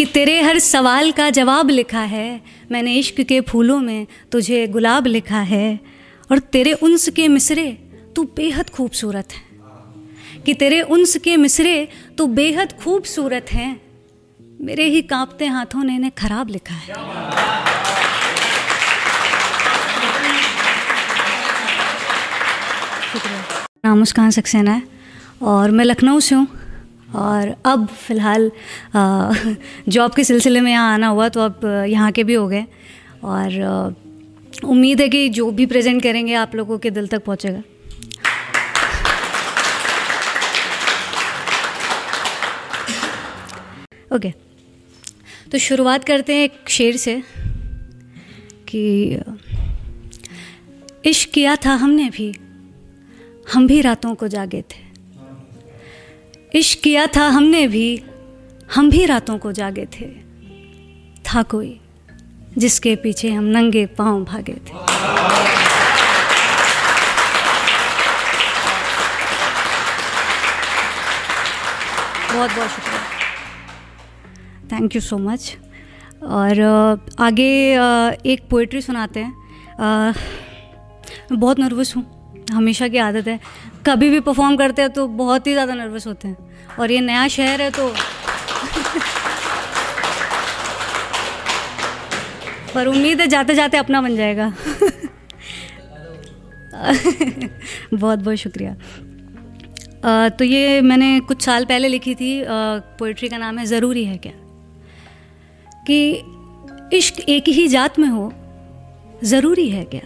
[0.00, 2.40] कि तेरे हर सवाल का जवाब लिखा है,
[2.72, 5.80] मैंने इश्क के फूलों में तुझे गुलाब लिखा है,
[6.32, 7.78] और तेरे उन्स के मिसरे
[8.16, 9.40] तू बेहद खूबसूरत है।
[10.42, 13.80] कि तेरे उन्स के मिसरे तू बेहद खूबसूरत है,
[14.60, 16.94] मेरे ही कांपते हाथों ने इन्हें खराब लिखा है।
[23.84, 24.82] नाम मुस्कान सक्सेना है
[25.42, 26.59] और मैं लखनऊ से हूँ।
[27.14, 28.52] और अब फ़िलहाल
[29.88, 32.66] जॉब के सिलसिले में यहाँ आना हुआ तो अब यहाँ के भी हो गए।
[33.24, 33.96] और
[34.64, 37.62] उम्मीद है कि जो भी प्रेजेंट करेंगे, आप लोगों के दिल तक पहुँचेगा।
[44.16, 44.32] ओके।
[45.52, 47.22] तो शुरुआत करते हैं एक शेर से
[48.68, 49.18] कि,
[51.04, 52.34] इश्क किया था हमने भी,
[53.52, 54.89] हम भी रातों को जागे थे।
[56.54, 58.02] इश्क किया था हमने भी,
[58.74, 60.06] हम भी रातों को जागे थे।
[61.24, 61.80] था कोई
[62.58, 64.72] जिसके पीछे हम नंगे पाँव भागे थे।
[72.32, 73.00] बहुत बहुत शुक्रिया।
[74.72, 75.56] थैंक यू सो मच
[76.24, 76.60] और
[77.20, 77.50] आगे
[78.26, 80.14] एक पोइट्री सुनाते हैं।
[81.32, 82.04] बहुत नर्वस हूँ।
[82.52, 83.38] हमेशा की आदत है।
[83.86, 86.36] कभी भी परफॉर्म करते हैं तो बहुत ही ज़्यादा नर्वस होते हैं।
[86.80, 87.88] और ये नया शहर है तो
[92.74, 94.52] पर उम्मीद है जाते जाते अपना बन जाएगा।
[97.94, 98.74] बहुत बहुत शुक्रिया।
[100.04, 102.42] आ, तो ये मैंने कुछ साल पहले लिखी थी
[102.98, 104.32] पोइट्री का नाम है ज़रूरी है क्या?
[105.86, 106.22] कि
[106.96, 108.32] इश्क एक ही जात में हो
[109.24, 110.00] ज़रूरी है क्या?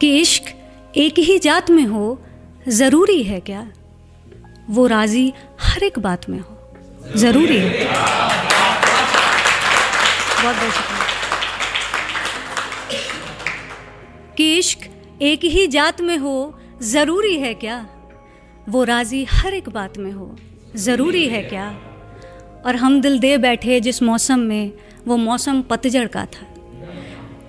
[0.00, 0.42] कि इश्क
[0.96, 2.22] एक ही जात में हो
[2.68, 3.72] ज़रूरी है क्या?
[4.70, 6.76] वो राज़ी हर एक बात में हो।
[7.16, 7.84] ज़रूरी है।
[10.42, 11.06] बहुत बहुत शुक्रिया।
[14.36, 14.78] कि इश्क
[15.22, 17.86] एक ही जात में हो, ज़रूरी है क्या?
[18.68, 20.36] वो राज़ी हर एक बात में हो,
[20.76, 21.68] ज़रूरी है क्या?
[22.66, 24.72] और हम दिल दे बैठे जिस मौसम में,
[25.06, 26.54] वो मौसम पतझड़ का था।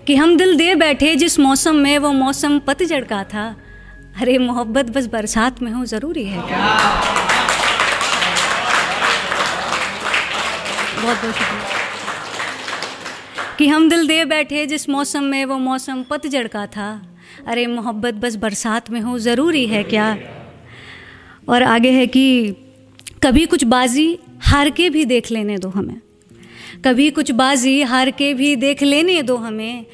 [0.08, 3.56] कि हम दिल दे बैठे जिस मौसम में, वो मौसम पतझड़ का था
[4.22, 6.58] अरे, मोहब्बत बस बरसात में हो, ज़रूरी है क्या?
[11.02, 11.64] बहुत बहुत शुक्रिया।
[13.58, 17.08] कि हम दिल दे बैठे जिस मौसम में, वो मौसम पतझड़ का था।
[17.48, 20.18] अरे, मोहब्बत बस बरसात में हो, ज़रूरी है क्या?
[21.50, 22.56] और आगे है कि
[23.24, 26.02] कभी कुछ बाजी हार के भी देख लेने दो हमें।
[26.86, 29.86] कभी कुछ बाजी हार के भी देख लेने दो हमें।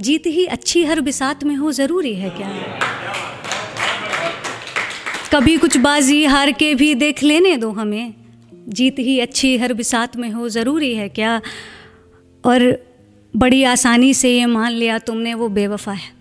[0.00, 2.80] जीत ही अच्छी हर बिसात में हो, ज़रूरी है क्या?
[5.32, 8.14] कभी कुछ बाजी हार के भी देख लेने दो हमें।
[8.68, 11.40] जीत ही अच्छी हर बिसात में हो, ज़रूरी है क्या?
[12.44, 12.86] और
[13.36, 16.12] बड़ी आसानी से ये मान लिया तुमने, वो बेवफा है।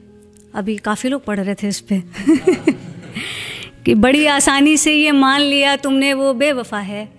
[0.56, 2.02] अभी काफ़ी लोग पढ़ रहे थे इस पर
[3.86, 7.10] कि बड़ी आसानी से ये मान लिया तुमने, वो बेवफा है।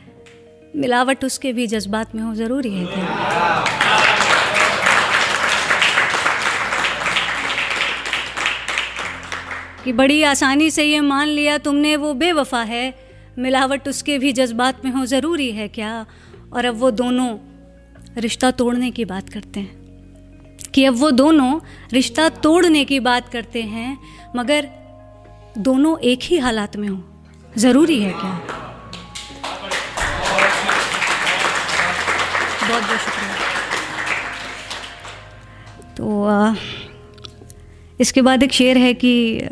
[0.77, 3.05] मिलावट उसके भी जज्बात में हो, ज़रूरी है क्या?
[9.89, 12.95] कि बड़ी आसानी से ये मान लिया तुमने वो बेवफा है।
[13.39, 16.07] मिलावट उसके भी जज्बात में हो ज़रूरी है क्या?
[16.53, 17.39] और अब वो दोनों
[18.19, 19.77] रिश्ता तोड़ने की बात करते हैं।
[20.75, 21.61] कि अब वो दोनों
[21.93, 23.99] रिश्ता तोड़ने की बात करते हैं
[24.37, 24.69] मगर
[25.59, 27.25] दोनों एक ही हालात में हो
[27.59, 28.33] ज़रूरी है क्या?
[32.69, 33.35] बहुत बहुत शुक्रिया।
[35.97, 36.55] तो आ,
[38.01, 39.43] इसके बाद एक शेर है कि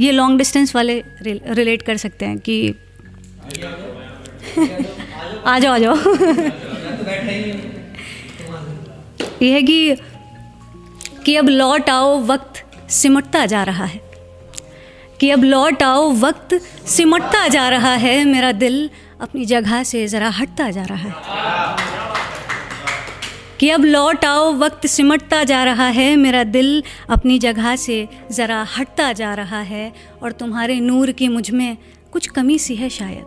[0.00, 2.74] ये लॉन्ग डिस्टेंस वाले रिल, रिलेट कर सकते हैं कि
[5.46, 5.96] आ जाओ आ जाओ।
[9.42, 9.96] ये है कि
[11.26, 14.00] कि अब लौट आओ वक्त सिमटता जा रहा है।
[15.20, 18.90] कि अब लौट आओ वक्त सिमटता जा रहा है। मेरा दिल
[19.20, 21.12] अपनी जगह से ज़रा हटता जा रहा है।
[23.60, 28.66] कि अब लौट आओ, वक्त सिमटता जा रहा है, मेरा दिल अपनी जगह से ज़रा
[28.78, 29.92] हटता जा रहा है
[30.22, 31.76] और तुम्हारे नूर की मुझमें
[32.12, 33.24] कुछ कमी सी है शायद।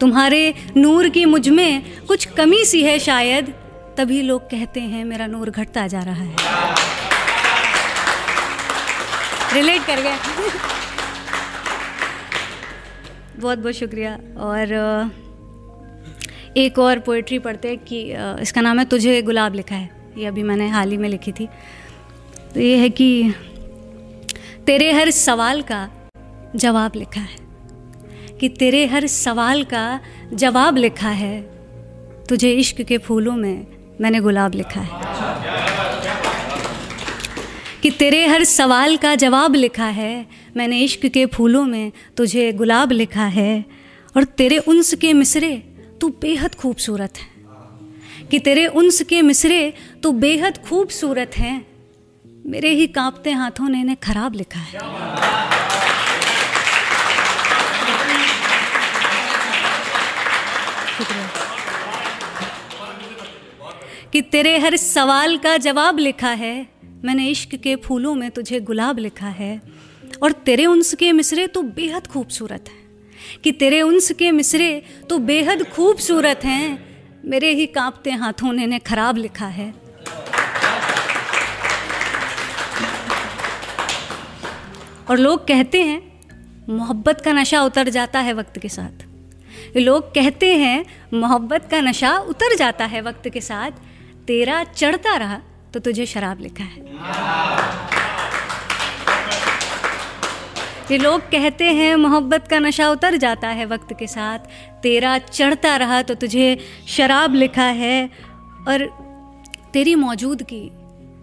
[0.00, 3.54] तुम्हारे नूर की मुझमें कुछ कमी सी है शायद,
[3.98, 6.36] तभी लोग कहते हैं, मेरा नूर घटता जा रहा है।
[9.52, 10.16] रिलेट कर गए।
[13.36, 14.66] बहुत बहुत शुक्रिया और
[16.56, 20.42] एक और पोइट्री पढ़ते हैं कि इसका नाम है तुझे गुलाब लिखा है। ये अभी
[20.42, 21.48] मैंने हाल ही में लिखी थी।
[22.54, 23.32] तो ये है कि,
[24.66, 25.90] तेरे हर सवाल का
[26.56, 27.36] जवाब लिखा है।
[28.40, 30.00] कि तेरे हर सवाल का
[30.32, 31.42] जवाब लिखा है,
[32.28, 33.66] तुझे इश्क के फूलों में
[34.00, 34.90] मैंने गुलाब लिखा है।
[37.82, 40.26] कि तेरे हर सवाल का जवाब लिखा है,
[40.56, 43.64] मैंने इश्क के फूलों में तुझे गुलाब लिखा है।
[44.16, 45.69] और तेरे उन्स के मिसरे
[46.00, 47.40] तू बेहद खूबसूरत है।
[48.26, 51.66] कि तेरे उन्स के मिसरे तो बेहद खूबसूरत हैं।
[52.46, 54.78] मेरे ही कांपते हाथों ने इन्हें खराब लिखा है।
[64.12, 66.66] कि तेरे हर सवाल का जवाब लिखा है।
[67.04, 69.62] मैंने इश्क के फूलों में तुझे गुलाब लिखा है।
[70.22, 72.79] और तेरे उन्स के मिसरे तो बेहद खूबसूरत हैं।
[73.44, 74.70] कि तेरे उन्स के मिसरे
[75.10, 76.90] तो बेहद खूबसूरत हैं।
[77.24, 79.72] मेरे ही कांपते हाथों ने इन्हें खराब लिखा है।
[85.10, 86.00] और लोग कहते हैं,
[86.68, 89.06] मोहब्बत का नशा उतर जाता है वक्त के साथ।
[89.76, 90.84] लोग कहते हैं,
[91.14, 93.70] मोहब्बत का नशा उतर जाता है वक्त के साथ।
[94.26, 95.40] तेरा चढ़ता रहा
[95.74, 97.89] तो तुझे शराब लिखा है।
[100.90, 104.38] ये लोग कहते हैं, मोहब्बत का नशा उतर जाता है वक्त के साथ।
[104.82, 106.46] तेरा चढ़ता रहा तो तुझे
[106.88, 108.10] शराब लिखा है।
[108.68, 108.86] और
[109.72, 110.70] तेरी मौजूदगी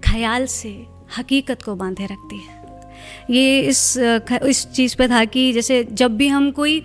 [0.04, 0.69] ख्याल से
[1.18, 2.56] हकीकत को बांधे रखती है।
[3.30, 3.98] ये इस
[4.44, 6.80] इस चीज़ पे था कि जैसे जब भी हम कोई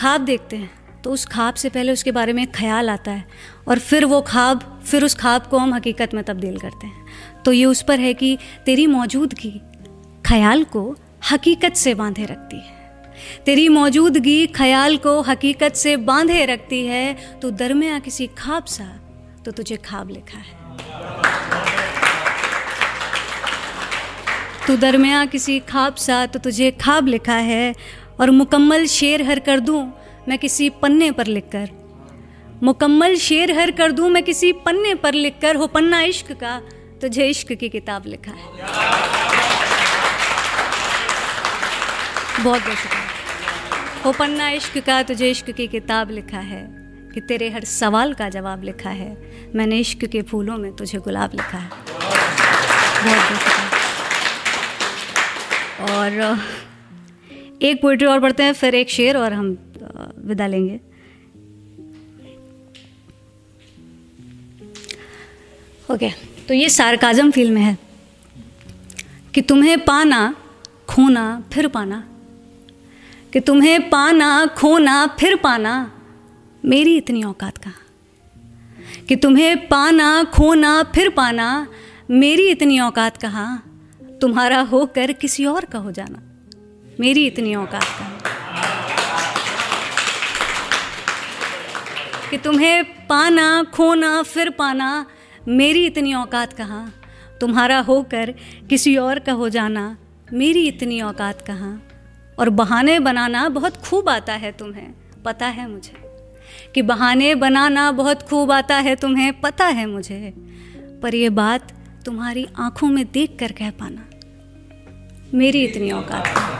[0.00, 0.70] ख्वाब देखते हैं
[1.02, 3.24] तो उस ख्वाब से पहले उसके बारे में ख्याल आता है
[3.68, 7.52] और फिर वो ख्वाब फिर उस ख्वाब को हम हकीकत में तब्दील करते हैं। तो
[7.52, 8.36] ये उस पर है कि
[8.66, 9.60] तेरी मौजूदगी
[10.26, 10.94] ख्याल को
[11.30, 17.50] हकीकत से बांधे रखती है। तेरी मौजूदगी ख्याल को हकीकत से बांधे रखती है। तो
[17.52, 18.84] दरमिया किसी ख्वाब सा
[19.44, 20.62] तो तुझे ख्वाब लिखा है।
[24.66, 27.74] तू दरमिया किसी ख्वाब सा तो तुझे ख्वाब लिखा है।
[28.20, 29.82] और मुकम्मल शेर हर कर दूँ
[30.28, 31.70] मैं किसी पन्ने पर लिखकर।
[32.62, 36.58] मुकम्मल शेर हर कर दूँ मैं किसी पन्ने पर लिखकर। हो पन्ना इश्क का,
[37.00, 38.93] तुझे इश्क की किताब लिखा है।
[42.34, 46.62] बहुत बहुत शुक्रिया। हो पन्ना इश्क का, तुझे इश्क की किताब लिखा है
[47.14, 49.16] कि तेरे हर सवाल का जवाब लिखा है।
[49.54, 52.10] मैंने इश्क के फूलों में तुझे गुलाब लिखा है। बहुत
[53.04, 53.62] बहुत शुक्रिया।
[55.90, 56.38] और
[57.62, 59.50] एक पोइट्री और पढ़ते हैं, फिर एक शेर और हम
[60.18, 60.80] विदा लेंगे।
[65.90, 66.10] ओके
[66.48, 67.76] तो ये सारकाजम फ़िल्म है
[69.34, 70.34] कि तुम्हें पाना,
[70.88, 72.04] खोना, फिर पाना।
[73.34, 75.90] कि तुम्हें पाना, खोना, फिर पाना,
[76.64, 77.74] मेरी इतनी औकात कहाँ?
[79.08, 81.66] कि तुम्हें पाना, खोना, फिर पाना,
[82.10, 83.62] मेरी इतनी औकात कहाँ?
[84.20, 86.22] तुम्हारा होकर किसी और का हो जाना,
[87.00, 88.20] मेरी इतनी औकात कहाँ?
[92.30, 95.06] कि तुम्हें पाना, खोना, फिर पाना,
[95.48, 96.94] मेरी इतनी औकात कहाँ?
[97.40, 98.34] तुम्हारा होकर
[98.70, 99.96] किसी और का हो जाना,
[100.32, 101.93] मेरी इतनी औकात कहाँ?
[102.38, 104.94] और बहाने बनाना बहुत खूब आता है तुम्हें,
[105.24, 106.04] पता है मुझे।
[106.74, 110.34] कि बहाने बनाना बहुत खूब आता है तुम्हें, पता है मुझे।
[111.02, 111.72] पर यह बात
[112.04, 114.10] तुम्हारी आँखों में देख कर कह पाना।
[115.34, 116.54] मेरी इतनी औकात है।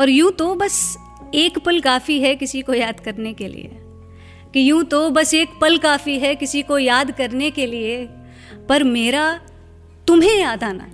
[0.00, 0.96] और यूँ तो बस
[1.34, 3.70] एक पल काफ़ी है किसी को याद करने के लिए।
[4.54, 8.08] कि यूँ तो बस एक पल काफ़ी है किसी को याद करने के लिए।
[8.68, 9.40] पर मेरा
[10.08, 10.86] तुम्हें याद आना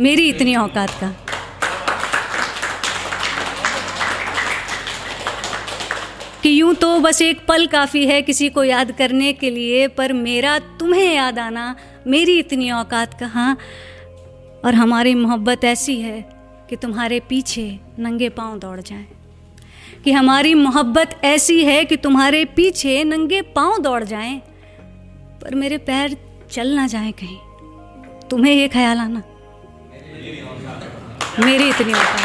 [0.00, 1.08] मेरी इतनी औकात का।
[6.42, 10.12] कि यूँ तो बस एक पल काफ़ी है किसी को याद करने के लिए, पर
[10.12, 11.74] मेरा तुम्हें याद आना,
[12.06, 13.56] मेरी इतनी औकात कहाँ
[14.64, 16.20] और हमारी मोहब्बत ऐसी है
[16.70, 17.66] कि तुम्हारे पीछे
[17.98, 19.06] नंगे पाँव दौड़ जाएँ।
[20.04, 24.38] कि हमारी मोहब्बत ऐसी है कि तुम्हारे पीछे नंगे पाँव दौड़ जाएँ,
[25.42, 26.16] पर मेरे पैर
[26.50, 27.38] चल ना जाएँ कहीं।
[28.30, 29.22] तुम्हें ये ख्याल आना।
[31.46, 32.24] मेरी इतनी औकात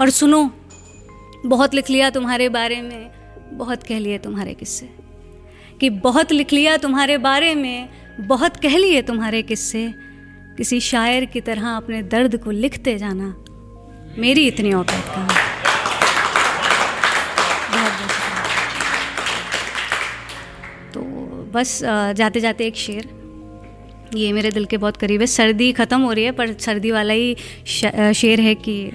[0.00, 0.50] और सुनो,
[1.46, 3.10] बहुत लिख लिया तुम्हारे बारे में,
[3.52, 4.86] बहुत कह लिए तुम्हारे किस्से।
[5.80, 7.88] कि बहुत लिख लिया तुम्हारे बारे में,
[8.20, 9.94] बहुत कह लिए तुम्हारे किस्से।
[10.56, 13.34] किसी शायर की तरह अपने दर्द को लिखते जाना
[14.18, 15.45] मेरी इतनी औकात का
[21.52, 21.80] बस
[22.16, 23.08] जाते जाते एक शेर।
[24.14, 27.14] ये मेरे दिल के बहुत करीब है। सर्दी ख़त्म हो रही है पर सर्दी वाला
[27.14, 27.36] ही
[28.14, 28.90] शेर है कि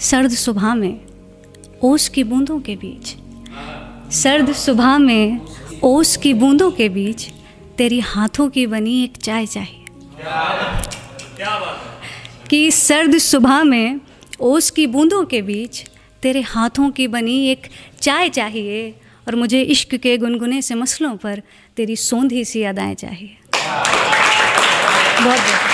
[0.00, 1.00] सर्द सुबह में
[1.84, 3.14] ओस की बूंदों के बीच
[4.14, 5.40] सर्द सुबह में
[5.84, 7.28] ओस की बूंदों के बीच
[7.78, 9.84] तेरी हाथों की बनी एक चाय चाहिए
[12.50, 14.00] कि सर्द सुबह में
[14.40, 15.84] ओस की बूंदों के बीच
[16.22, 17.66] तेरे हाथों की बनी एक
[18.00, 18.94] चाय चाहिए।
[19.28, 21.42] और मुझे इश्क के गुनगुने से मसलों पर
[21.76, 23.36] तेरी सोंधी सी अदाएँ चाहिए।
[25.22, 25.69] बहुत बहुत